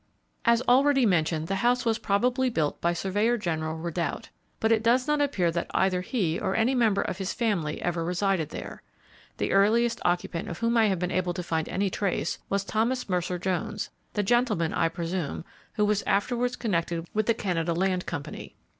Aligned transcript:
As 0.45 0.63
already 0.63 1.05
mentioned, 1.05 1.47
the 1.47 1.57
house 1.61 1.85
was 1.85 1.99
probably 1.99 2.49
built 2.49 2.81
by 2.81 2.91
Surveyor 2.91 3.37
General 3.37 3.77
Ridout; 3.77 4.29
but 4.59 4.71
it 4.71 4.81
does 4.81 5.07
not 5.07 5.21
appear 5.21 5.51
that 5.51 5.69
either 5.75 6.01
he 6.01 6.39
or 6.39 6.55
any 6.55 6.73
member 6.73 7.03
of 7.03 7.19
his 7.19 7.33
family 7.35 7.79
ever 7.83 8.03
resided 8.03 8.49
there. 8.49 8.81
The 9.37 9.51
earliest 9.51 10.01
occupant 10.03 10.47
of 10.49 10.57
whom 10.57 10.75
I 10.75 10.87
have 10.87 10.97
been 10.97 11.11
able 11.11 11.35
to 11.35 11.43
find 11.43 11.69
any 11.69 11.91
trace 11.91 12.39
was 12.49 12.63
Thomas 12.63 13.07
Mercer 13.09 13.37
Jones 13.37 13.91
the 14.13 14.23
gentleman, 14.23 14.73
I 14.73 14.89
presume, 14.89 15.45
who 15.73 15.85
was 15.85 16.01
afterwards 16.07 16.55
connected 16.55 17.07
with 17.13 17.27
the 17.27 17.35
Canada 17.35 17.75
Land 17.75 18.07
Company. 18.07 18.55